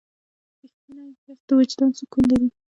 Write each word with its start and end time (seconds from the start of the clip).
•رښتینی 0.61 1.03
کس 1.23 1.39
د 1.47 1.49
وجدان 1.59 1.91
سکون 1.99 2.23
لري. 2.31 2.47